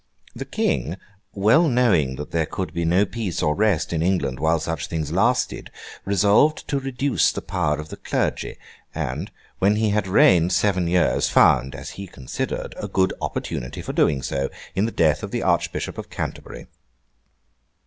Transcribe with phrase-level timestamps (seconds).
[0.35, 0.97] The King,
[1.35, 5.11] well knowing that there could be no peace or rest in England while such things
[5.11, 5.69] lasted,
[6.05, 8.57] resolved to reduce the power of the clergy;
[8.95, 9.29] and,
[9.59, 14.23] when he had reigned seven years, found (as he considered) a good opportunity for doing
[14.23, 16.65] so, in the death of the Archbishop of Canterbury.